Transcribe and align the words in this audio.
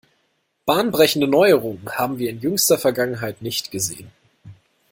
Bahnbrechende 0.65 1.27
Neuerungen 1.27 1.87
haben 1.91 2.17
wir 2.17 2.31
in 2.31 2.39
jüngster 2.39 2.79
Vergangenheit 2.79 3.43
nicht 3.43 3.69
gesehen. 3.69 4.09